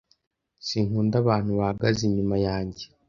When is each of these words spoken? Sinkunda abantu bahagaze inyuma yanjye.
Sinkunda 0.67 1.15
abantu 1.23 1.49
bahagaze 1.59 2.01
inyuma 2.05 2.35
yanjye. 2.47 2.83